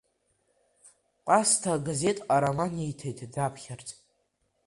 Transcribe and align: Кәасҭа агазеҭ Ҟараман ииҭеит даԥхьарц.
Кәасҭа 1.25 1.71
агазеҭ 1.75 2.17
Ҟараман 2.27 2.73
ииҭеит 2.75 3.19
даԥхьарц. 3.33 3.87